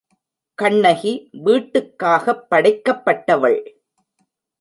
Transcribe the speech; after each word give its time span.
கண்ணகி 0.57 1.29
வீட்டுக்காகப் 1.45 2.47
படைக்கப்பட்டவள். 2.49 3.59